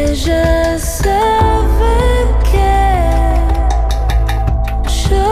Ella 0.00 0.78
sabe 0.78 1.96
que 2.50 2.70
yo 5.10 5.26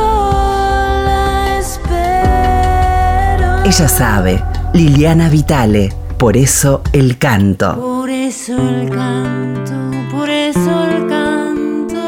la 1.06 1.58
espero. 1.60 3.48
Ella 3.64 3.88
sabe, 3.88 4.42
Liliana 4.72 5.28
Vitale, 5.28 5.92
por 6.18 6.36
eso 6.36 6.82
el 6.92 7.16
canto. 7.16 7.76
Por 7.76 8.10
eso 8.10 8.56
el 8.58 8.90
canto, 8.90 9.74
por 10.10 10.28
eso 10.28 10.84
el 10.84 11.06
canto, 11.06 12.02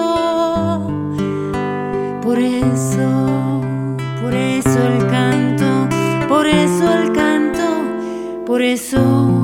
por 2.22 2.38
eso, 2.40 3.60
por 4.20 4.34
eso 4.34 4.82
el 4.82 5.06
canto, 5.06 5.88
por 6.28 6.46
eso 6.46 6.92
el 6.92 7.12
canto, 7.12 7.66
por 8.44 8.62
eso 8.62 9.37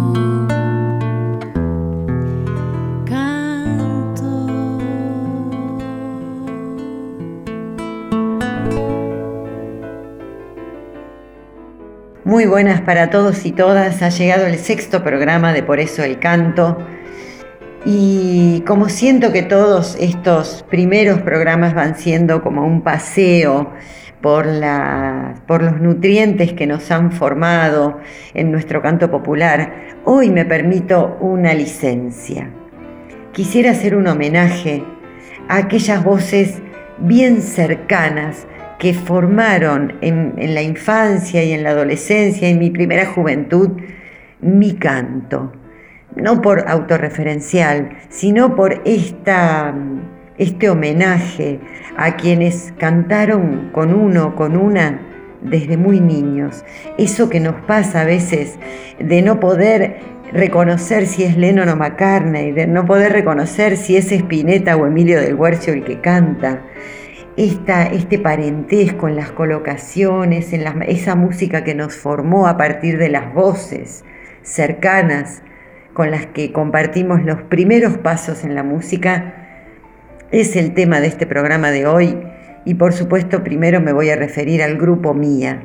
Muy 12.35 12.47
buenas 12.47 12.81
para 12.81 13.11
todos 13.11 13.47
y 13.47 13.53
todas. 13.53 14.03
Ha 14.03 14.09
llegado 14.09 14.47
el 14.47 14.59
sexto 14.59 15.05
programa 15.05 15.53
de 15.53 15.63
Por 15.63 15.79
eso 15.79 16.03
el 16.03 16.19
canto. 16.19 16.79
Y 17.87 18.65
como 18.67 18.89
siento 18.89 19.31
que 19.31 19.45
todos 19.45 19.97
estos 20.01 20.65
primeros 20.69 21.21
programas 21.21 21.75
van 21.75 21.95
siendo 21.95 22.43
como 22.43 22.67
un 22.67 22.83
paseo 22.83 23.71
por, 24.21 24.47
por 25.47 25.63
los 25.63 25.81
nutrientes 25.81 26.55
que 26.55 26.67
nos 26.67 26.91
han 26.91 27.13
formado 27.13 28.01
en 28.35 28.51
nuestro 28.51 28.83
canto 28.83 29.13
popular, 29.13 29.73
hoy 30.05 30.31
me 30.31 30.45
permito 30.45 31.17
una 31.21 31.55
licencia. 31.55 32.51
Quisiera 33.31 33.71
hacer 33.71 33.95
un 33.95 34.09
homenaje 34.09 34.83
a 35.49 35.59
aquellas 35.59 36.03
voces 36.03 36.61
bien 36.99 37.41
cercanas 37.43 38.49
que 38.79 38.95
formaron 38.95 39.95
en, 40.01 40.55
la 40.55 40.63
infancia 40.63 41.43
y 41.45 41.53
en 41.53 41.63
la 41.63 41.71
adolescencia, 41.71 42.49
en 42.49 42.59
mi 42.59 42.71
primera 42.71 43.07
juventud, 43.07 43.71
mi 44.41 44.75
canto. 44.75 45.53
No 46.17 46.43
por 46.43 46.69
autorreferencial, 46.69 47.91
sino 48.09 48.55
por 48.55 48.83
esta, 48.85 49.75
este 50.39 50.71
homenaje 50.71 51.61
a 51.97 52.17
quienes 52.17 52.73
cantaron 52.79 53.71
con 53.73 53.93
uno, 53.93 54.37
con 54.37 54.57
una, 54.57 55.01
desde 55.43 55.77
muy 55.77 56.01
niños. 56.01 56.65
Eso 56.99 57.29
que 57.29 57.41
nos 57.41 57.57
pasa 57.63 58.03
a 58.03 58.05
veces 58.05 58.59
de 58.99 59.23
no 59.23 59.41
poder 59.41 59.99
reconocer 60.33 61.07
si 61.07 61.25
es 61.25 61.37
Lennon 61.37 61.69
o 61.69 61.77
McCartney, 61.77 62.53
de 62.53 62.67
no 62.67 62.87
poder 62.87 63.13
reconocer 63.13 63.77
si 63.77 63.97
es 63.97 64.11
Spinetta 64.11 64.77
o 64.77 64.87
Emilio 64.87 65.21
del 65.21 65.37
Guercio 65.37 65.73
el 65.73 65.85
que 65.85 66.01
canta 66.01 66.63
este 67.37 68.19
parentesco 68.19 69.09
en 69.09 69.17
las 69.17 69.33
colocaciones, 69.33 70.53
en 70.53 70.83
esa 70.83 71.15
música 71.15 71.65
que 71.65 71.75
nos 71.75 71.97
formó 71.97 72.47
a 72.47 72.57
partir 72.57 72.99
de 72.99 73.09
las 73.09 73.35
voces 73.35 74.05
cercanas 74.43 75.43
con 75.93 76.11
las 76.11 76.27
que 76.27 76.53
compartimos 76.53 77.25
los 77.25 77.43
primeros 77.43 77.99
pasos 77.99 78.45
en 78.45 78.55
la 78.55 78.63
música, 78.63 79.35
es 80.31 80.57
el 80.57 80.75
tema 80.75 81.01
de 81.01 81.09
este 81.09 81.27
programa 81.27 81.71
de 81.71 81.87
hoy 81.87 82.19
y 82.65 82.75
por 82.75 82.93
supuesto 82.93 83.43
primero 83.43 83.81
me 83.81 83.93
voy 83.93 84.11
a 84.11 84.17
referir 84.17 84.63
al 84.63 84.77
grupo 84.77 85.15
Mía 85.15 85.63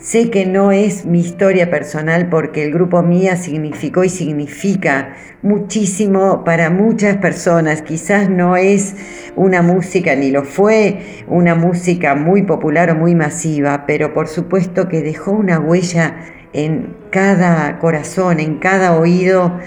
Sé 0.00 0.30
que 0.30 0.46
no 0.46 0.72
es 0.72 1.04
mi 1.04 1.20
historia 1.20 1.70
personal 1.70 2.30
porque 2.30 2.64
el 2.64 2.72
grupo 2.72 3.02
Mía 3.02 3.36
significó 3.36 4.02
y 4.02 4.08
significa 4.08 5.14
muchísimo 5.42 6.42
para 6.42 6.70
muchas 6.70 7.18
personas. 7.18 7.82
Quizás 7.82 8.30
no 8.30 8.56
es 8.56 8.94
una 9.36 9.60
música, 9.60 10.16
ni 10.16 10.30
lo 10.30 10.44
fue, 10.44 11.24
una 11.28 11.54
música 11.54 12.14
muy 12.14 12.44
popular 12.44 12.92
o 12.92 12.94
muy 12.94 13.14
masiva, 13.14 13.84
pero 13.86 14.14
por 14.14 14.28
supuesto 14.28 14.88
que 14.88 15.02
dejó 15.02 15.32
una 15.32 15.58
huella 15.60 16.16
en 16.54 16.96
cada 17.10 17.78
corazón, 17.78 18.40
en 18.40 18.56
cada 18.56 18.96
oído 18.96 19.58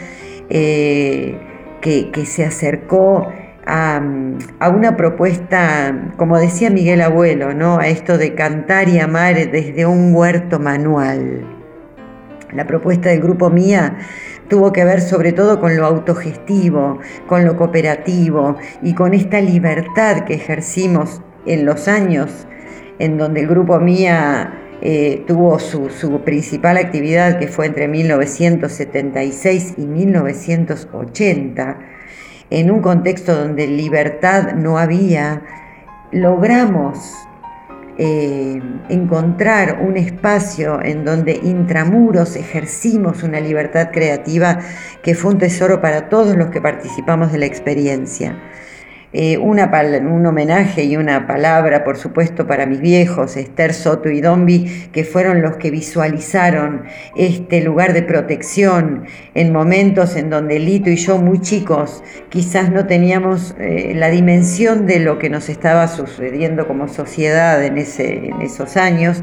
eh, 0.50 1.38
que, 1.80 2.10
que 2.10 2.26
se 2.26 2.44
acercó 2.44 3.32
a, 3.66 4.02
una 4.70 4.98
propuesta, 4.98 6.12
como 6.18 6.38
decía 6.38 6.70
Miguel 6.70 7.02
Abuelo, 7.02 7.54
¿no? 7.54 7.80
a 7.80 7.88
esto 7.88 8.18
de 8.18 8.36
cantar 8.36 8.90
y 8.90 9.00
amar 9.00 9.36
desde 9.36 9.86
un 9.86 10.14
huerto 10.14 10.60
manual. 10.60 11.46
La 12.52 12.68
propuesta 12.68 13.10
del 13.10 13.22
grupo 13.22 13.50
Mía 13.50 13.98
tuvo 14.48 14.72
que 14.74 14.84
ver 14.84 15.02
sobre 15.02 15.32
todo 15.32 15.60
con 15.60 15.76
lo 15.76 15.86
autogestivo, 15.86 17.00
con 17.28 17.46
lo 17.46 17.58
cooperativo 17.58 18.58
y 18.82 18.94
con 18.94 19.14
esta 19.14 19.42
libertad 19.42 20.26
que 20.26 20.36
ejercimos 20.36 21.22
en 21.46 21.66
los 21.66 21.88
años 21.88 22.48
en 23.00 23.18
donde 23.18 23.42
el 23.42 23.48
grupo 23.48 23.80
Mía 23.80 24.54
eh, 24.82 25.24
tuvo 25.26 25.58
su, 25.60 25.90
su, 25.90 26.22
principal 26.22 26.78
actividad, 26.78 27.40
que 27.40 27.48
fue 27.48 27.66
entre 27.66 27.88
1976 27.88 29.74
y 29.78 29.86
1980 29.88 31.80
en 32.54 32.70
un 32.70 32.82
contexto 32.82 33.36
donde 33.36 33.66
libertad 33.66 34.54
no 34.54 34.78
había, 34.78 35.42
logramos 36.12 37.16
eh, 37.98 38.62
encontrar 38.90 39.80
un 39.82 39.98
espacio 39.98 40.80
en 40.84 41.04
donde 41.04 41.40
intramuros 41.44 42.36
ejercimos 42.36 43.24
una 43.24 43.40
libertad 43.40 43.90
creativa 43.92 44.60
que 45.02 45.16
fue 45.16 45.32
un 45.32 45.40
tesoro 45.40 45.82
para 45.82 46.10
todos 46.10 46.36
los 46.36 46.52
que 46.52 46.62
participamos 46.62 47.32
de 47.32 47.40
la 47.40 47.48
experiencia. 47.48 48.38
Eh, 49.16 49.38
una, 49.38 49.72
un 50.02 50.26
homenaje 50.26 50.86
y 50.86 50.98
una 50.98 51.28
palabra, 51.28 51.84
por 51.84 51.98
supuesto, 51.98 52.48
para 52.48 52.66
mis 52.66 52.80
viejos, 52.80 53.38
Esther 53.38 53.76
Soto 53.76 54.10
y 54.10 54.22
Dombi, 54.22 54.90
que 54.92 55.04
fueron 55.04 55.44
los 55.44 55.58
que 55.58 55.70
visualizaron 55.70 56.86
este 57.16 57.62
lugar 57.62 57.94
de 57.94 58.02
protección 58.02 59.06
en 59.36 59.54
momentos 59.54 60.16
en 60.16 60.32
donde 60.32 60.58
Lito 60.58 60.90
y 60.90 60.96
yo, 60.96 61.20
muy 61.20 61.42
chicos, 61.42 62.04
quizás 62.30 62.72
no 62.72 62.88
teníamos 62.88 63.54
eh, 63.60 63.94
la 63.96 64.10
dimensión 64.10 64.88
de 64.88 65.00
lo 65.00 65.20
que 65.20 65.30
nos 65.30 65.48
estaba 65.48 65.88
sucediendo 65.88 66.68
como 66.68 66.88
sociedad 66.88 67.64
en, 67.64 67.78
ese, 67.78 68.30
en 68.30 68.42
esos 68.42 68.78
años 68.78 69.22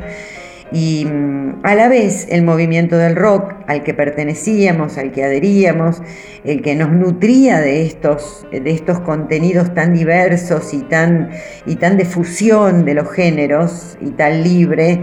y 0.72 1.04
mm, 1.04 1.60
a 1.62 1.74
la 1.74 1.88
vez 1.88 2.26
el 2.30 2.42
movimiento 2.42 2.96
del 2.96 3.16
rock 3.16 3.54
al 3.66 3.82
que 3.82 3.94
pertenecíamos, 3.94 4.98
al 4.98 5.12
que 5.12 5.24
adheríamos, 5.24 6.02
el 6.44 6.62
que 6.62 6.74
nos 6.74 6.90
nutría 6.90 7.60
de 7.60 7.84
estos, 7.84 8.46
de 8.50 8.70
estos 8.70 9.00
contenidos 9.00 9.74
tan 9.74 9.94
diversos 9.94 10.72
y 10.74 10.80
tan, 10.82 11.30
y 11.66 11.76
tan 11.76 11.96
de 11.96 12.04
fusión 12.04 12.84
de 12.84 12.94
los 12.94 13.10
géneros 13.10 13.98
y 14.00 14.10
tan 14.10 14.42
libre, 14.42 15.00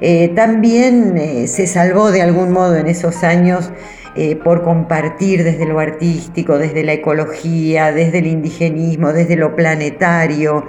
eh, 0.00 0.28
también 0.34 1.16
eh, 1.16 1.46
se 1.46 1.66
salvó 1.66 2.10
de 2.10 2.20
algún 2.20 2.52
modo 2.52 2.76
en 2.76 2.86
esos 2.86 3.24
años 3.24 3.72
eh, 4.14 4.36
por 4.36 4.62
compartir 4.62 5.42
desde 5.44 5.66
lo 5.66 5.78
artístico, 5.78 6.58
desde 6.58 6.84
la 6.84 6.92
ecología, 6.92 7.92
desde 7.92 8.18
el 8.18 8.26
indigenismo, 8.26 9.12
desde 9.12 9.36
lo 9.36 9.56
planetario 9.56 10.66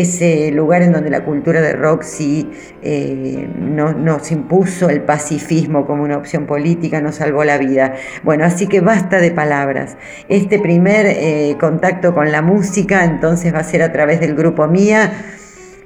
ese 0.00 0.50
lugar 0.52 0.82
en 0.82 0.92
donde 0.92 1.10
la 1.10 1.24
cultura 1.24 1.60
de 1.60 1.72
Roxy 1.72 2.50
eh, 2.82 3.48
nos 3.58 4.30
impuso 4.30 4.90
el 4.90 5.00
pacifismo 5.02 5.86
como 5.86 6.02
una 6.02 6.16
opción 6.16 6.46
política, 6.46 7.00
nos 7.00 7.16
salvó 7.16 7.44
la 7.44 7.58
vida. 7.58 7.94
Bueno, 8.22 8.44
así 8.44 8.66
que 8.66 8.80
basta 8.80 9.20
de 9.20 9.30
palabras. 9.30 9.96
Este 10.28 10.58
primer 10.58 11.06
eh, 11.06 11.56
contacto 11.58 12.14
con 12.14 12.30
la 12.30 12.42
música 12.42 13.04
entonces 13.04 13.54
va 13.54 13.60
a 13.60 13.64
ser 13.64 13.82
a 13.82 13.92
través 13.92 14.20
del 14.20 14.34
grupo 14.34 14.66
Mía 14.66 15.12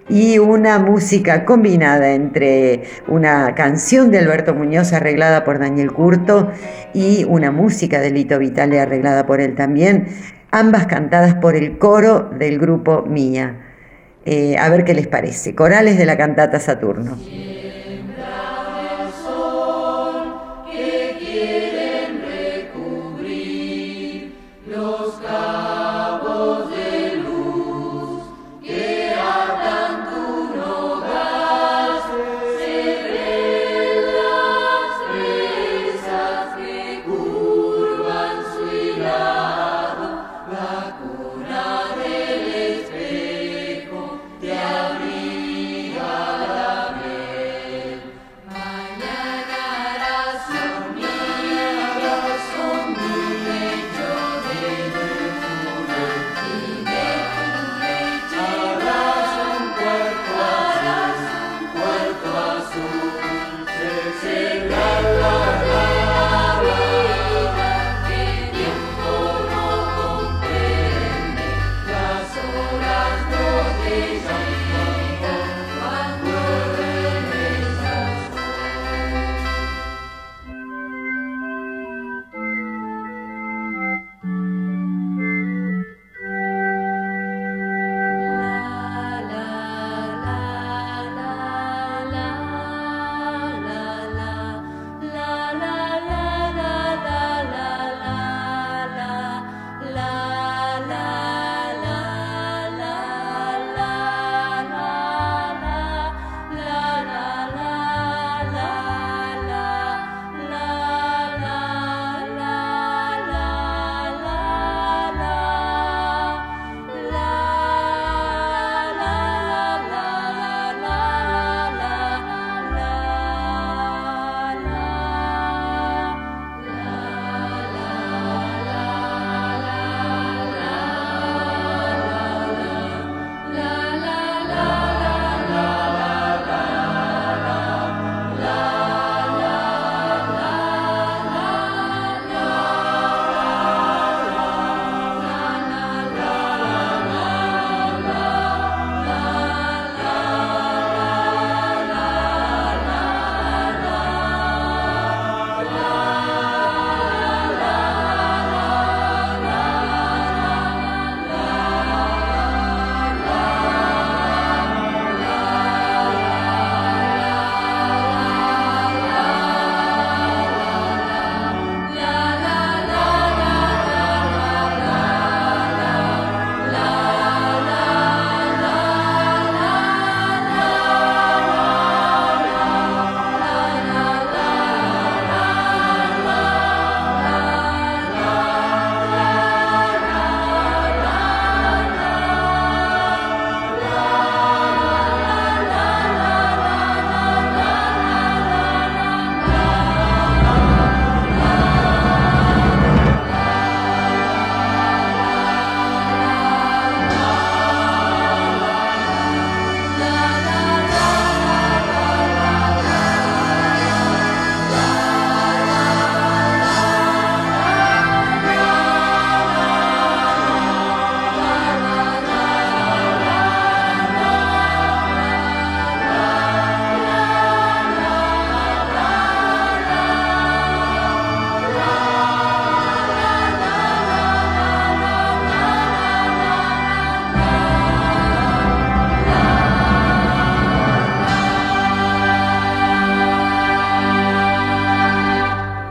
y 0.08 0.38
una 0.38 0.80
música 0.80 1.44
combinada 1.44 2.12
entre 2.12 2.82
una 3.06 3.54
canción 3.54 4.10
de 4.10 4.18
Alberto 4.18 4.54
Muñoz 4.54 4.92
arreglada 4.92 5.44
por 5.44 5.60
Daniel 5.60 5.92
Curto 5.92 6.50
y 6.92 7.24
una 7.24 7.52
música 7.52 8.00
de 8.00 8.10
Lito 8.10 8.38
Vitale 8.40 8.80
arreglada 8.80 9.24
por 9.24 9.40
él 9.40 9.54
también, 9.54 10.08
ambas 10.50 10.86
cantadas 10.86 11.34
por 11.34 11.54
el 11.54 11.78
coro 11.78 12.28
del 12.36 12.58
grupo 12.58 13.02
Mía. 13.02 13.69
Eh, 14.24 14.56
a 14.58 14.68
ver 14.68 14.84
qué 14.84 14.94
les 14.94 15.08
parece. 15.08 15.54
Corales 15.54 15.96
de 15.98 16.06
la 16.06 16.16
cantata 16.16 16.60
Saturno. 16.60 17.26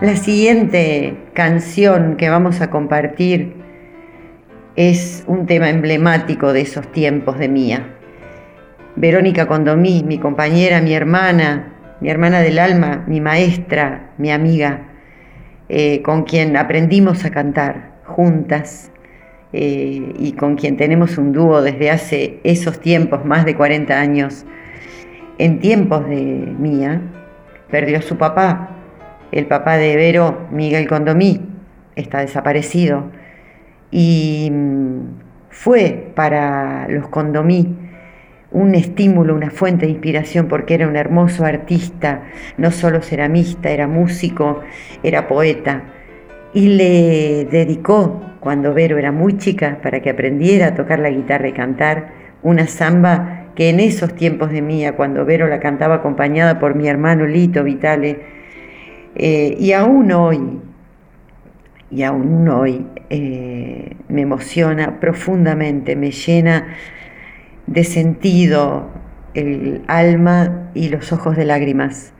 La 0.09 0.15
siguiente 0.15 1.17
canción 1.33 2.17
que 2.17 2.31
vamos 2.31 2.61
a 2.61 2.71
compartir 2.71 3.53
es 4.75 5.23
un 5.27 5.45
tema 5.45 5.69
emblemático 5.69 6.51
de 6.51 6.61
esos 6.61 6.91
tiempos 6.91 7.37
de 7.37 7.47
Mía. 7.47 7.95
Verónica 8.95 9.47
Condomí, 9.47 10.03
mi 10.03 10.17
compañera, 10.17 10.81
mi 10.81 10.95
hermana, 10.95 11.75
mi 12.01 12.09
hermana 12.09 12.39
del 12.39 12.57
alma, 12.57 13.03
mi 13.05 13.21
maestra, 13.21 14.09
mi 14.17 14.31
amiga, 14.31 14.87
eh, 15.69 16.01
con 16.01 16.23
quien 16.23 16.57
aprendimos 16.57 17.23
a 17.23 17.29
cantar 17.29 17.99
juntas 18.03 18.91
eh, 19.53 20.11
y 20.17 20.31
con 20.31 20.55
quien 20.55 20.75
tenemos 20.75 21.19
un 21.19 21.33
dúo 21.33 21.61
desde 21.61 21.91
hace 21.91 22.39
esos 22.43 22.79
tiempos, 22.79 23.25
más 23.25 23.45
de 23.45 23.55
40 23.55 23.93
años, 23.95 24.43
en 25.37 25.59
tiempos 25.59 26.09
de 26.09 26.15
Mía, 26.15 26.99
perdió 27.69 27.99
a 27.99 28.01
su 28.01 28.17
papá, 28.17 28.78
el 29.31 29.45
papá 29.45 29.77
de 29.77 29.95
Vero, 29.95 30.47
Miguel 30.51 30.87
Condomí, 30.87 31.41
está 31.95 32.19
desaparecido, 32.19 33.05
y 33.91 34.49
mm, 34.51 34.99
fue 35.49 36.11
para 36.15 36.87
los 36.87 37.07
Condomí 37.07 37.75
un 38.51 38.73
estímulo, 38.73 39.35
una 39.35 39.51
fuente 39.51 39.85
de 39.85 39.91
inspiración, 39.91 40.47
porque 40.47 40.73
era 40.73 40.87
un 40.87 40.95
hermoso 40.95 41.45
artista, 41.45 42.23
no 42.57 42.71
solo 42.71 43.01
ceramista, 43.01 43.69
era 43.69 43.87
músico, 43.87 44.61
era 45.03 45.27
poeta, 45.27 45.83
y 46.53 46.69
le 46.69 47.45
dedicó, 47.45 48.21
cuando 48.39 48.73
Vero 48.73 48.97
era 48.97 49.11
muy 49.11 49.37
chica, 49.37 49.79
para 49.83 50.01
que 50.01 50.09
aprendiera 50.09 50.67
a 50.67 50.75
tocar 50.75 50.99
la 50.99 51.09
guitarra 51.09 51.47
y 51.47 51.53
cantar, 51.53 52.09
una 52.41 52.67
samba 52.67 53.49
que 53.55 53.69
en 53.69 53.79
esos 53.79 54.15
tiempos 54.15 54.49
de 54.49 54.61
mía, 54.61 54.95
cuando 54.95 55.25
Vero 55.25 55.47
la 55.47 55.59
cantaba 55.59 55.95
acompañada 55.95 56.59
por 56.59 56.75
mi 56.75 56.87
hermano 56.87 57.25
Lito 57.25 57.63
Vitale, 57.63 58.38
eh, 59.15 59.55
y 59.59 59.73
aún 59.73 60.11
hoy, 60.11 60.59
y 61.91 62.03
aún 62.03 62.47
hoy 62.49 62.85
eh, 63.09 63.95
me 64.07 64.21
emociona 64.21 64.99
profundamente, 64.99 65.95
me 65.95 66.11
llena 66.11 66.75
de 67.67 67.83
sentido 67.83 68.89
el 69.33 69.83
alma 69.87 70.71
y 70.73 70.89
los 70.89 71.11
ojos 71.11 71.35
de 71.35 71.45
lágrimas. 71.45 72.13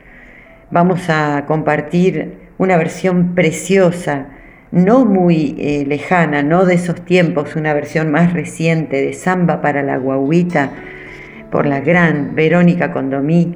Vamos 0.71 1.09
a 1.09 1.45
compartir 1.47 2.49
una 2.57 2.77
versión 2.77 3.33
preciosa, 3.33 4.27
no 4.71 5.05
muy 5.05 5.55
eh, 5.57 5.85
lejana, 5.87 6.43
no 6.43 6.65
de 6.65 6.75
esos 6.75 7.03
tiempos, 7.03 7.55
una 7.55 7.73
versión 7.73 8.11
más 8.11 8.33
reciente 8.33 9.01
de 9.01 9.13
Samba 9.13 9.61
para 9.61 9.81
la 9.81 9.97
Guaguita 9.97 10.71
por 11.51 11.65
la 11.65 11.79
gran 11.79 12.35
Verónica 12.35 12.91
Condomí 12.91 13.55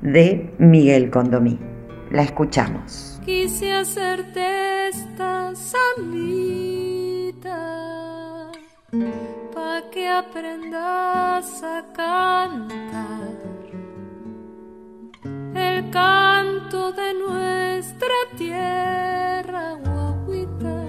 de 0.00 0.50
Miguel 0.58 1.10
Condomí. 1.10 1.73
La 2.14 2.22
escuchamos. 2.22 3.20
Quise 3.24 3.72
hacerte 3.72 4.88
esta 4.88 5.52
sambita 5.56 6.12
pa' 9.52 9.82
que 9.90 10.08
aprendas 10.08 11.60
a 11.64 11.84
cantar 11.92 13.32
el 15.56 15.90
canto 15.90 16.92
de 16.92 17.14
nuestra 17.14 18.16
tierra, 18.38 19.72
guaguita, 19.84 20.84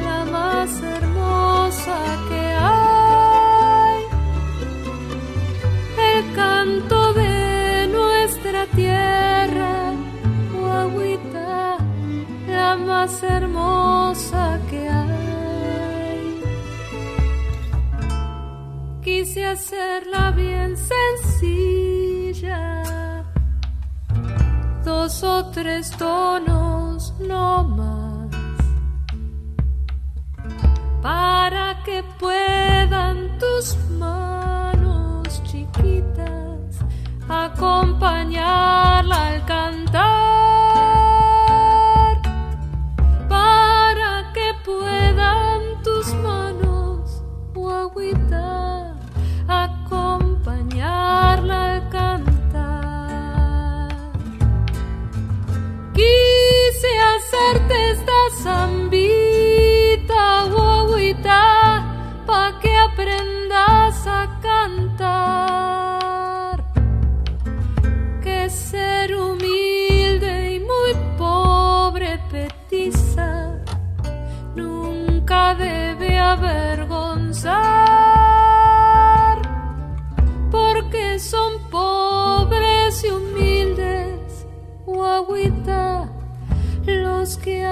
la 0.00 0.24
más 0.26 0.80
hermosa 0.80 1.98
que 2.28 2.42
hay. 2.56 4.04
El 5.98 6.34
canto 6.36 6.99
más 13.00 13.22
hermosa 13.22 14.60
que 14.68 14.86
hay. 14.86 16.42
Quise 19.02 19.46
hacerla 19.46 20.32
bien 20.32 20.76
sencilla. 20.92 22.82
Dos 24.84 25.24
o 25.24 25.46
tres 25.46 25.90
tonos 25.92 27.14
no 27.20 27.64
más. 27.64 28.28
Para 31.00 31.82
que 31.84 32.04
puedan 32.18 33.38
tus 33.38 33.78
manos 33.98 35.42
chiquitas 35.44 36.84
acompañarla 37.30 39.28
al 39.28 39.46
cantar 39.46 40.19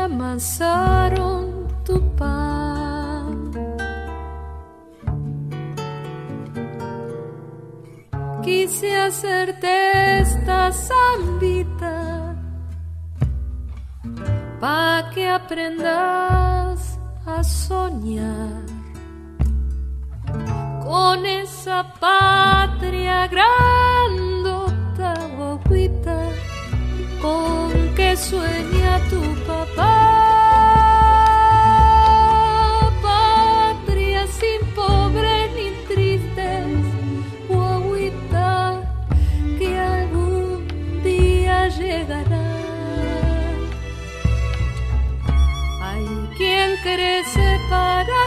amasaron 0.08 1.68
tu 1.84 1.96
pan. 2.16 3.52
Quise 8.42 8.88
hacerte 8.96 9.72
esta 10.20 10.70
zambita 10.72 11.96
pa' 14.60 15.10
que 15.12 15.28
aprendas 15.28 16.98
a 17.26 17.44
soñar 17.44 18.64
con 20.84 21.26
esa 21.26 21.84
patria 22.00 23.28
que 23.28 23.48
sueña 28.18 29.00
tu 29.10 29.20
papá. 29.46 29.94
Patria 33.02 34.26
sin 34.26 34.60
pobres 34.74 35.50
ni 35.56 35.70
tristes, 35.86 36.66
guaguita, 37.48 38.82
que 39.58 39.78
algún 39.78 40.66
día 41.02 41.68
llegará. 41.68 42.48
Hay 45.82 46.06
quien 46.36 46.76
crece 46.82 47.58
para 47.70 48.18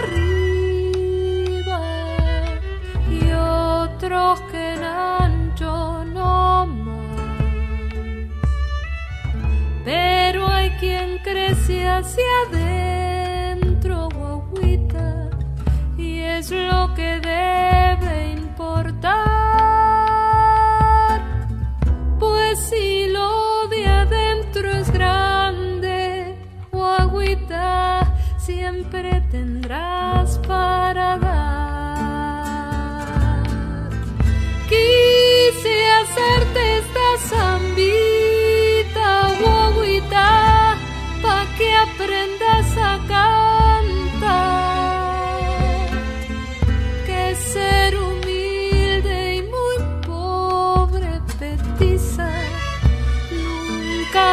crece 11.32 11.88
hacia 11.88 12.24
adentro, 12.50 14.10
guaguita, 14.10 15.30
y 15.98 16.20
es 16.20 16.52
lo 16.52 16.94
que 16.94 17.20
debe 17.22 17.71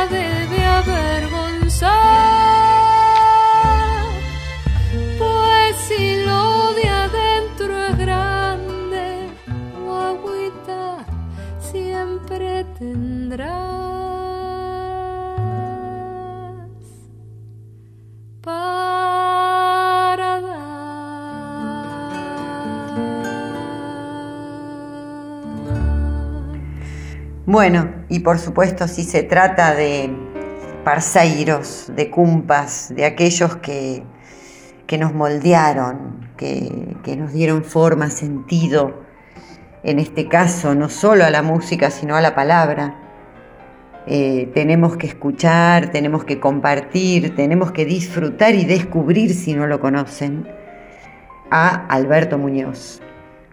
debe 0.06 0.64
avergonzar, 0.64 1.92
pues 5.18 5.76
si 5.88 6.24
lo 6.24 6.72
de 6.74 6.88
adentro 6.88 7.86
es 7.86 7.98
grande, 7.98 9.28
agüita 9.88 11.04
siempre 11.58 12.64
tendrás. 12.78 13.48
Para. 18.42 18.98
Bueno, 27.46 27.97
y 28.08 28.20
por 28.20 28.38
supuesto 28.38 28.88
si 28.88 29.04
se 29.04 29.22
trata 29.22 29.74
de 29.74 30.10
parseiros, 30.84 31.92
de 31.94 32.10
cumpas, 32.10 32.92
de 32.94 33.04
aquellos 33.04 33.56
que, 33.56 34.02
que 34.86 34.98
nos 34.98 35.14
moldearon, 35.14 36.30
que, 36.36 36.96
que 37.02 37.16
nos 37.16 37.32
dieron 37.32 37.64
forma, 37.64 38.08
sentido, 38.08 39.02
en 39.82 39.98
este 39.98 40.28
caso 40.28 40.74
no 40.74 40.88
solo 40.88 41.24
a 41.24 41.30
la 41.30 41.42
música, 41.42 41.90
sino 41.90 42.16
a 42.16 42.20
la 42.20 42.34
palabra. 42.34 42.96
Eh, 44.06 44.50
tenemos 44.54 44.96
que 44.96 45.06
escuchar, 45.06 45.90
tenemos 45.90 46.24
que 46.24 46.40
compartir, 46.40 47.36
tenemos 47.36 47.72
que 47.72 47.84
disfrutar 47.84 48.54
y 48.54 48.64
descubrir 48.64 49.34
si 49.34 49.52
no 49.52 49.66
lo 49.66 49.80
conocen 49.80 50.48
a 51.50 51.86
Alberto 51.88 52.38
Muñoz, 52.38 53.02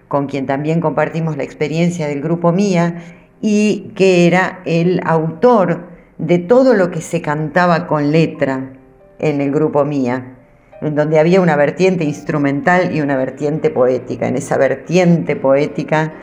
con 0.08 0.28
quien 0.28 0.46
también 0.46 0.80
compartimos 0.80 1.36
la 1.36 1.44
experiencia 1.44 2.08
del 2.08 2.22
grupo 2.22 2.54
Mía 2.54 3.25
y 3.48 3.92
que 3.96 4.26
era 4.26 4.62
el 4.66 5.02
autor 5.06 5.90
de 6.18 6.40
todo 6.40 6.74
lo 6.74 6.90
que 6.90 7.02
se 7.02 7.22
cantaba 7.22 7.86
con 7.86 8.12
letra 8.12 8.74
en 9.20 9.40
el 9.40 9.52
grupo 9.52 9.86
Mía, 9.86 10.36
en 10.82 10.96
donde 10.96 11.20
había 11.20 11.42
una 11.42 11.56
vertiente 11.56 12.06
instrumental 12.06 12.96
y 12.96 13.02
una 13.02 13.16
vertiente 13.16 13.70
poética. 13.70 14.28
En 14.28 14.36
esa 14.36 14.58
vertiente 14.58 15.36
poética, 15.36 16.14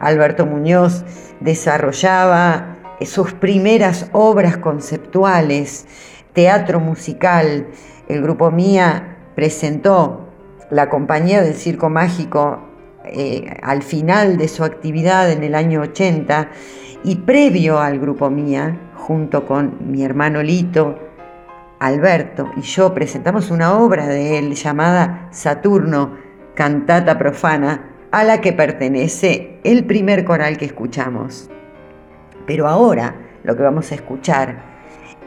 Alberto 0.00 0.44
Muñoz 0.44 1.02
desarrollaba 1.40 2.76
sus 3.06 3.32
primeras 3.32 4.10
obras 4.12 4.58
conceptuales, 4.58 5.86
teatro 6.34 6.78
musical. 6.78 7.68
El 8.06 8.20
grupo 8.20 8.50
Mía 8.50 9.16
presentó 9.34 10.28
la 10.68 10.90
compañía 10.90 11.40
del 11.40 11.54
Circo 11.54 11.88
Mágico 11.88 12.65
eh, 13.06 13.56
al 13.62 13.82
final 13.82 14.36
de 14.36 14.48
su 14.48 14.64
actividad 14.64 15.30
en 15.30 15.44
el 15.44 15.54
año 15.54 15.82
80 15.82 16.50
y 17.04 17.16
previo 17.16 17.78
al 17.78 17.98
grupo 17.98 18.30
Mía, 18.30 18.92
junto 18.94 19.46
con 19.46 19.76
mi 19.90 20.04
hermano 20.04 20.42
Lito, 20.42 20.98
Alberto 21.78 22.50
y 22.56 22.62
yo 22.62 22.94
presentamos 22.94 23.50
una 23.50 23.78
obra 23.78 24.06
de 24.06 24.38
él 24.38 24.54
llamada 24.54 25.28
Saturno, 25.30 26.16
cantata 26.54 27.18
profana, 27.18 27.90
a 28.10 28.24
la 28.24 28.40
que 28.40 28.52
pertenece 28.52 29.58
el 29.62 29.84
primer 29.84 30.24
coral 30.24 30.56
que 30.56 30.64
escuchamos. 30.64 31.50
Pero 32.46 32.66
ahora 32.66 33.14
lo 33.44 33.56
que 33.56 33.62
vamos 33.62 33.92
a 33.92 33.96
escuchar 33.96 34.76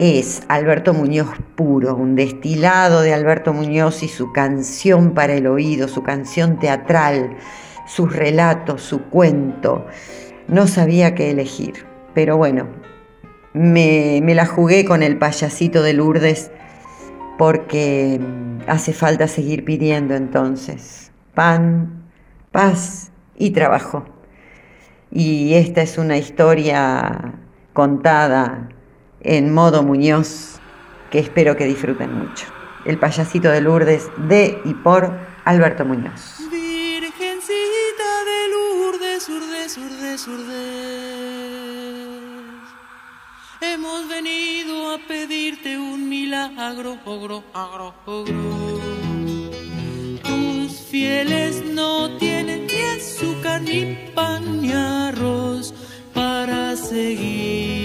es 0.00 0.42
Alberto 0.48 0.94
Muñoz 0.94 1.28
puro, 1.54 1.94
un 1.94 2.16
destilado 2.16 3.02
de 3.02 3.12
Alberto 3.12 3.52
Muñoz 3.52 4.02
y 4.02 4.08
su 4.08 4.32
canción 4.32 5.12
para 5.12 5.34
el 5.34 5.46
oído, 5.46 5.88
su 5.88 6.02
canción 6.02 6.58
teatral, 6.58 7.36
sus 7.90 8.14
relatos, 8.14 8.82
su 8.82 9.02
cuento. 9.02 9.86
No 10.48 10.66
sabía 10.66 11.14
qué 11.14 11.30
elegir, 11.30 11.86
pero 12.14 12.36
bueno, 12.36 12.68
me, 13.52 14.22
la 14.22 14.46
jugué 14.46 14.84
con 14.84 15.02
el 15.02 15.18
payasito 15.18 15.82
de 15.82 15.94
Lourdes 15.94 16.50
porque 17.36 18.20
hace 18.66 18.92
falta 18.92 19.26
seguir 19.26 19.64
pidiendo 19.64 20.14
entonces 20.14 21.10
pan, 21.34 22.04
paz 22.52 23.10
y 23.36 23.50
trabajo. 23.50 24.04
Y 25.10 25.54
esta 25.54 25.82
es 25.82 25.98
una 25.98 26.16
historia 26.16 27.34
contada 27.72 28.68
en 29.22 29.52
modo 29.52 29.82
Muñoz 29.82 30.60
que 31.10 31.18
espero 31.18 31.56
que 31.56 31.64
disfruten 31.64 32.14
mucho. 32.14 32.46
El 32.84 32.98
payasito 32.98 33.50
de 33.50 33.60
Lourdes 33.60 34.08
de 34.28 34.60
y 34.64 34.74
por 34.74 35.10
Alberto 35.44 35.84
Muñoz. 35.84 36.49
Milagro, 46.48 46.98
ogro, 47.04 47.44
agro, 47.52 47.94
ogro. 48.06 48.80
Tus 50.22 50.80
fieles 50.90 51.62
no 51.64 52.16
tienen 52.18 52.66
ni 52.66 52.80
azúcar, 52.96 53.60
ni 53.60 53.96
pan, 54.14 54.62
ni 54.62 54.72
arroz 54.72 55.74
para 56.14 56.76
seguir. 56.76 57.80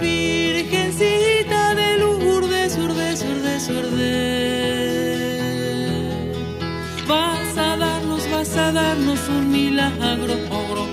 Virgencita 0.00 1.74
de 1.74 1.98
Lourdes, 1.98 2.76
Lourdes, 2.76 3.24
Lourdes, 3.24 3.68
Lourdes. 3.70 4.02
Vas 7.08 7.56
a 7.56 7.76
darnos, 7.76 8.30
vas 8.30 8.56
a 8.56 8.72
darnos 8.72 9.28
un 9.28 9.50
milagro, 9.50 10.04
agro, 10.04 10.34
ogro 10.50 10.91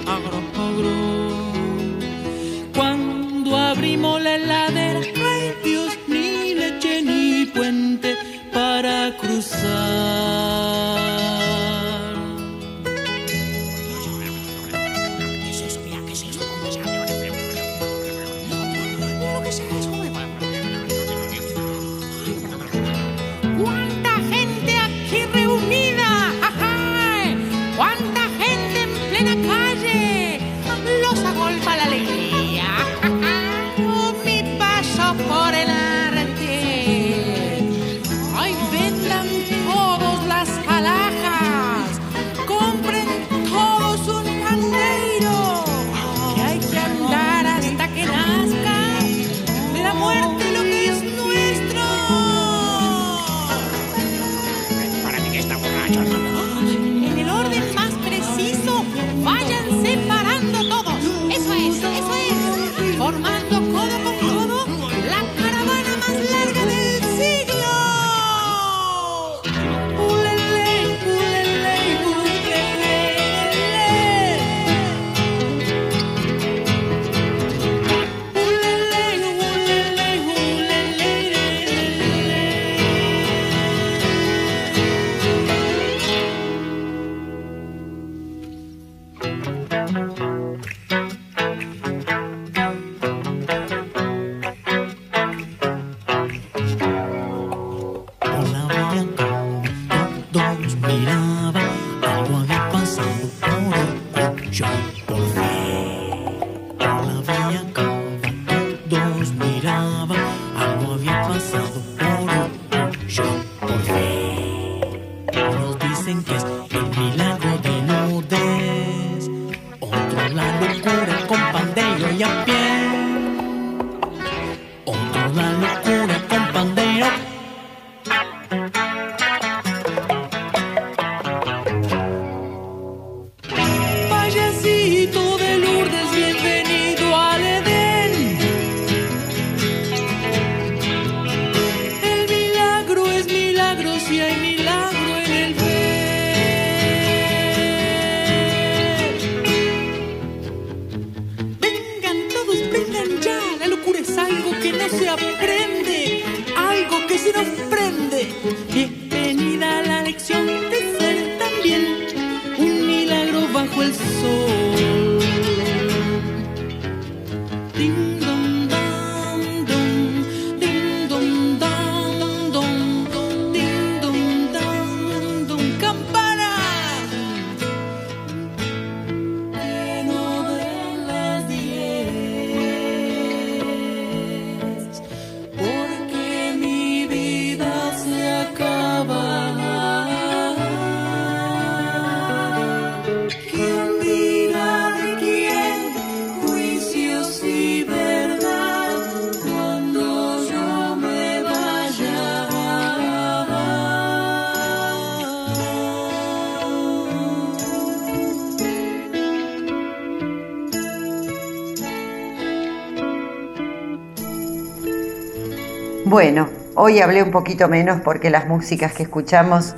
Bueno, 216.09 216.49
hoy 216.73 217.01
hablé 217.01 217.21
un 217.21 217.29
poquito 217.29 217.69
menos 217.69 218.01
porque 218.01 218.31
las 218.31 218.47
músicas 218.47 218.93
que 218.93 219.03
escuchamos 219.03 219.75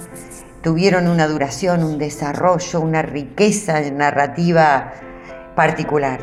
tuvieron 0.61 1.09
una 1.09 1.27
duración, 1.27 1.83
un 1.83 1.97
desarrollo, 1.97 2.79
una 2.79 3.01
riqueza 3.01 3.81
narrativa 3.91 4.93
particular. 5.57 6.21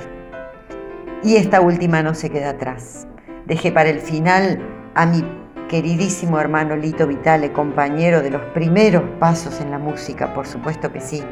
Y 1.23 1.37
esta 1.37 1.61
última 1.61 2.03
no 2.03 2.15
se 2.15 2.31
queda 2.31 2.49
atrás. 2.49 3.07
Dejé 3.45 3.71
para 3.71 3.91
el 3.91 4.01
final 4.01 4.67
a 4.95 5.05
mi 5.05 5.23
queridísimo 5.69 6.41
hermano 6.41 6.75
Lito 6.75 7.07
Vitale, 7.07 7.53
compañero 7.53 8.23
de 8.23 8.31
los 8.31 8.43
primeros 8.55 9.03
pasos 9.21 9.61
en 9.61 9.71
la 9.71 9.79
música, 9.79 10.33
por 10.33 10.47
supuesto 10.47 10.91
que 10.91 11.03
sí. 11.03 11.23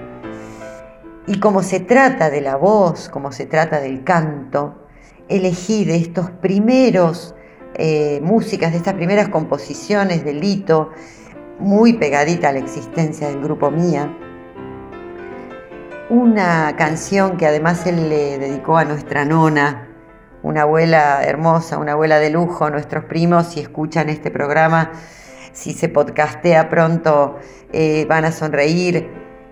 Y 1.27 1.41
como 1.41 1.63
se 1.63 1.81
trata 1.81 2.29
de 2.29 2.43
la 2.43 2.57
voz, 2.57 3.09
como 3.09 3.33
se 3.33 3.47
trata 3.47 3.81
del 3.81 4.05
canto, 4.05 4.87
elegí 5.31 5.87
de 5.87 5.97
estos 5.97 6.31
primeros 6.31 7.35
eh, 7.79 8.21
músicas, 8.23 8.73
de 8.73 8.79
estas 8.79 8.95
primeras 8.95 9.29
composiciones 9.29 10.25
de 10.25 10.35
Lito, 10.35 10.91
muy 11.59 11.95
pegadita 11.95 12.51
a 12.51 12.53
la 12.53 12.59
existencia 12.59 13.29
del 13.29 13.41
grupo 13.41 13.71
Mía, 13.71 14.15
una 16.09 16.77
canción 16.77 17.37
que 17.37 17.47
además 17.47 17.87
él 17.87 18.09
le 18.09 18.39
dedicó 18.39 18.77
a 18.77 18.85
nuestra 18.85 19.25
nona, 19.25 19.89
una 20.43 20.63
abuela 20.63 21.25
hermosa, 21.25 21.79
una 21.79 21.93
abuela 21.93 22.19
de 22.19 22.31
lujo, 22.31 22.71
nuestros 22.71 23.05
primos, 23.05 23.49
si 23.49 23.61
escuchan 23.61 24.09
este 24.09 24.31
programa, 24.31 24.93
si 25.53 25.73
se 25.73 25.89
podcastea 25.89 26.69
pronto, 26.69 27.39
eh, 27.73 28.07
van 28.09 28.25
a 28.25 28.33
sonreír 28.33 29.09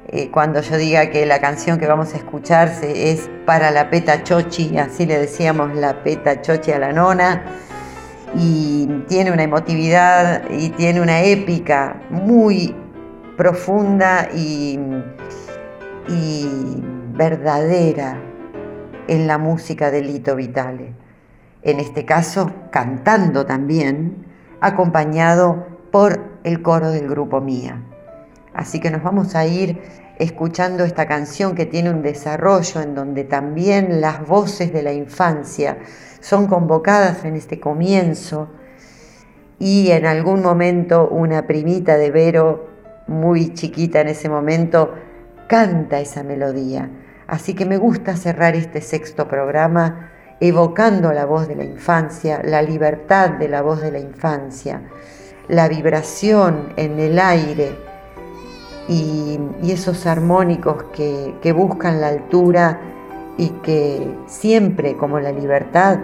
eh, 0.06 0.30
cuando 0.30 0.60
yo 0.60 0.76
diga 0.76 1.10
que 1.10 1.26
la 1.26 1.40
canción 1.40 1.78
que 1.78 1.86
vamos 1.86 2.14
a 2.14 2.18
escuchar 2.18 2.70
es 2.82 3.28
para 3.46 3.70
la 3.70 3.90
peta 3.90 4.22
chochi, 4.22 4.76
así 4.78 5.06
le 5.06 5.18
decíamos 5.18 5.74
la 5.74 6.04
peta 6.04 6.42
chochi 6.42 6.72
a 6.72 6.78
la 6.78 6.92
nona, 6.92 7.42
y 8.36 8.86
tiene 9.08 9.32
una 9.32 9.42
emotividad 9.44 10.50
y 10.50 10.70
tiene 10.70 11.00
una 11.00 11.22
épica 11.22 12.00
muy 12.10 12.74
profunda 13.36 14.28
y, 14.34 14.78
y 16.08 16.82
verdadera 17.12 18.18
en 19.08 19.26
la 19.26 19.38
música 19.38 19.90
de 19.90 20.02
Lito 20.02 20.36
Vitale. 20.36 20.94
En 21.62 21.80
este 21.80 22.04
caso, 22.04 22.50
cantando 22.70 23.46
también, 23.46 24.26
acompañado 24.60 25.66
por 25.90 26.20
el 26.44 26.62
coro 26.62 26.90
del 26.90 27.08
grupo 27.08 27.40
Mía. 27.40 27.82
Así 28.54 28.78
que 28.78 28.90
nos 28.90 29.02
vamos 29.02 29.34
a 29.34 29.46
ir 29.46 29.80
escuchando 30.18 30.84
esta 30.84 31.06
canción 31.06 31.56
que 31.56 31.66
tiene 31.66 31.90
un 31.90 32.02
desarrollo 32.02 32.80
en 32.80 32.94
donde 32.94 33.24
también 33.24 34.00
las 34.00 34.26
voces 34.26 34.72
de 34.72 34.82
la 34.82 34.92
infancia 34.92 35.78
son 36.20 36.46
convocadas 36.46 37.24
en 37.24 37.34
este 37.34 37.58
comienzo 37.58 38.48
y 39.58 39.90
en 39.90 40.06
algún 40.06 40.40
momento 40.42 41.08
una 41.08 41.46
primita 41.46 41.96
de 41.96 42.10
Vero, 42.10 42.68
muy 43.08 43.54
chiquita 43.54 44.00
en 44.00 44.08
ese 44.08 44.28
momento, 44.28 44.94
canta 45.48 46.00
esa 46.00 46.22
melodía. 46.22 46.90
Así 47.26 47.54
que 47.54 47.66
me 47.66 47.76
gusta 47.76 48.16
cerrar 48.16 48.54
este 48.54 48.80
sexto 48.80 49.26
programa 49.26 50.10
evocando 50.40 51.12
la 51.12 51.24
voz 51.24 51.48
de 51.48 51.56
la 51.56 51.64
infancia, 51.64 52.40
la 52.44 52.62
libertad 52.62 53.30
de 53.30 53.48
la 53.48 53.62
voz 53.62 53.80
de 53.80 53.92
la 53.92 53.98
infancia, 53.98 54.82
la 55.48 55.68
vibración 55.68 56.72
en 56.76 57.00
el 57.00 57.18
aire 57.18 57.93
y, 58.88 59.38
esos 59.62 60.06
armónicos 60.06 60.84
que, 60.94 61.34
que 61.42 61.52
buscan 61.52 62.00
la 62.00 62.08
altura 62.08 62.80
y 63.36 63.48
que 63.62 64.14
siempre, 64.26 64.96
como 64.96 65.18
la 65.18 65.32
libertad, 65.32 65.98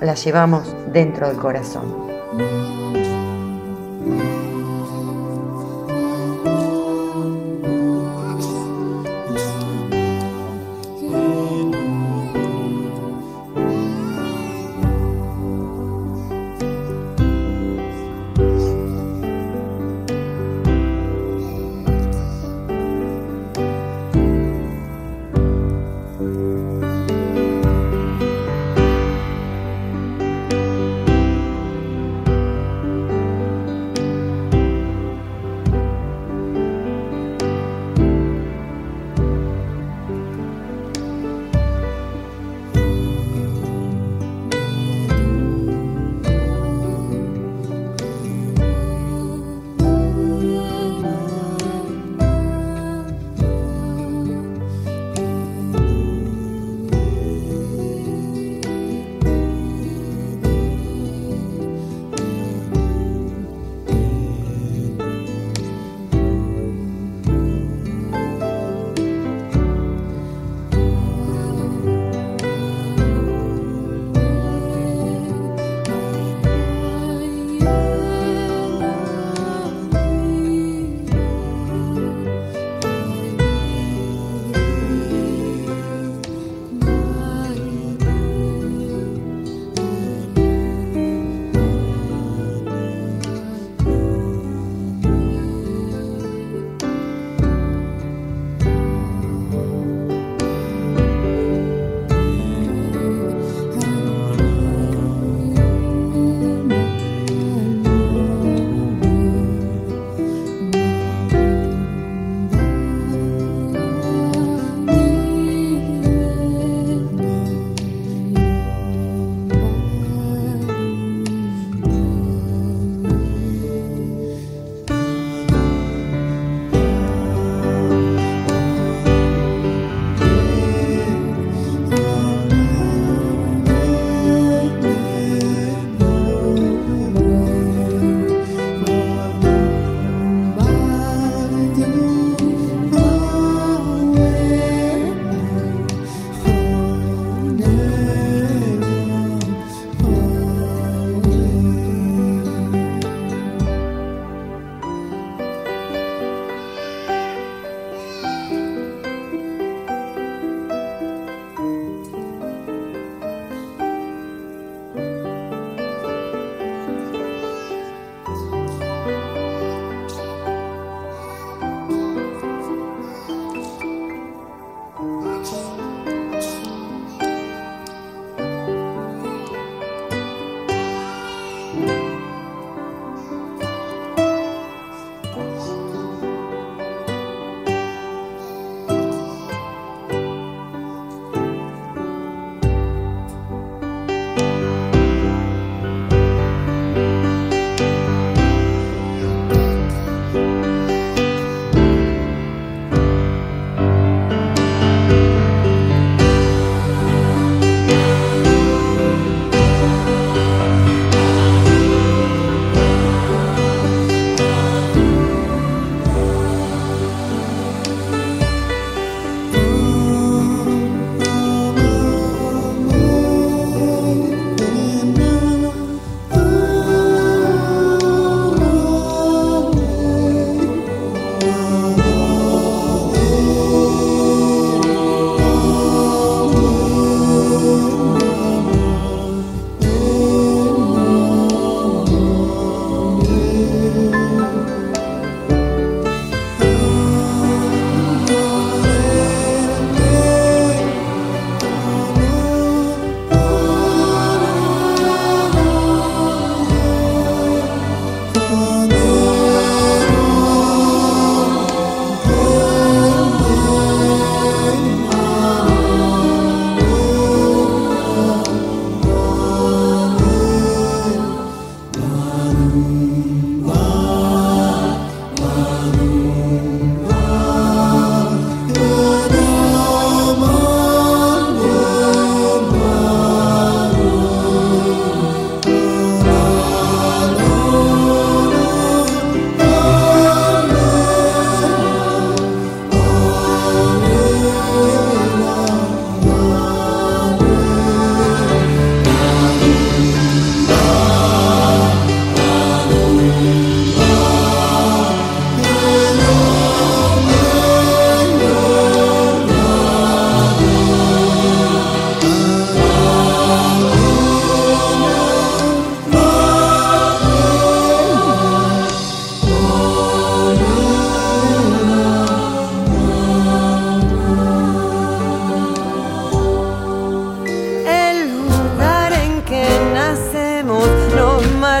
la 0.00 0.14
llevamos 0.14 0.74
dentro 0.92 1.28
del 1.28 1.36
corazón. 1.36 1.94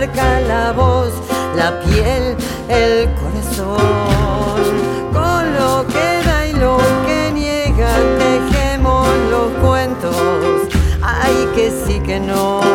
marca 0.00 0.40
la 0.40 0.72
voz, 0.72 1.10
la 1.56 1.80
piel, 1.80 2.36
el 2.68 3.08
corazón. 3.14 3.78
Con 5.10 5.42
lo 5.58 5.86
que 5.86 6.08
da 6.26 6.46
y 6.46 6.52
lo 6.52 6.76
que 7.06 7.32
niega, 7.32 7.88
tejemos 8.18 9.08
los 9.30 9.48
cuentos. 9.64 10.14
Ay, 11.00 11.48
que 11.54 11.70
sí 11.70 11.98
que 12.00 12.20
no. 12.20 12.65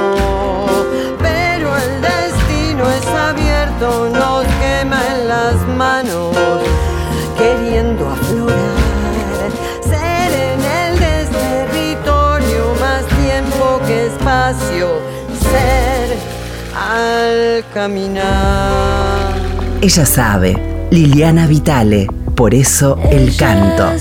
caminar. 17.74 19.34
Ella 19.82 20.06
sabe, 20.06 20.88
Liliana 20.92 21.48
Vitale, 21.48 22.08
por 22.36 22.54
eso 22.54 23.00
el 23.10 23.36
canto. 23.36 23.92